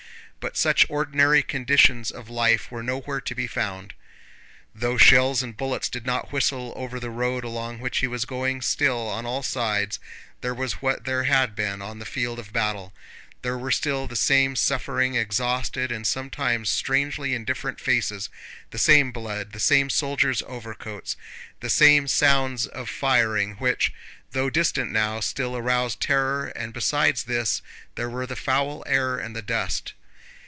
But 0.43 0.57
such 0.57 0.87
ordinary 0.89 1.43
conditions 1.43 2.09
of 2.09 2.27
life 2.27 2.71
were 2.71 2.81
nowhere 2.81 3.21
to 3.21 3.35
be 3.35 3.45
found. 3.45 3.93
Though 4.73 4.97
shells 4.97 5.43
and 5.43 5.55
bullets 5.55 5.87
did 5.87 6.03
not 6.03 6.31
whistle 6.33 6.73
over 6.75 6.99
the 6.99 7.11
road 7.11 7.43
along 7.43 7.77
which 7.79 7.99
he 7.99 8.07
was 8.07 8.25
going, 8.25 8.63
still 8.63 9.07
on 9.07 9.27
all 9.27 9.43
sides 9.43 9.99
there 10.41 10.55
was 10.55 10.81
what 10.81 11.03
there 11.05 11.25
had 11.25 11.55
been 11.55 11.79
on 11.79 11.99
the 11.99 12.07
field 12.07 12.39
of 12.39 12.51
battle. 12.51 12.91
There 13.43 13.55
were 13.55 13.69
still 13.69 14.07
the 14.07 14.15
same 14.15 14.55
suffering, 14.55 15.13
exhausted, 15.13 15.91
and 15.91 16.07
sometimes 16.07 16.71
strangely 16.71 17.35
indifferent 17.35 17.79
faces, 17.79 18.27
the 18.71 18.79
same 18.79 19.11
blood, 19.11 19.51
the 19.53 19.59
same 19.59 19.91
soldiers' 19.91 20.41
overcoats, 20.47 21.15
the 21.59 21.69
same 21.69 22.07
sounds 22.07 22.65
of 22.65 22.89
firing 22.89 23.57
which, 23.57 23.93
though 24.31 24.49
distant 24.49 24.91
now, 24.91 25.19
still 25.19 25.55
aroused 25.55 26.01
terror, 26.01 26.47
and 26.55 26.73
besides 26.73 27.25
this 27.25 27.61
there 27.93 28.09
were 28.09 28.25
the 28.25 28.35
foul 28.35 28.83
air 28.87 29.19
and 29.19 29.35
the 29.35 29.43
dust. 29.43 29.93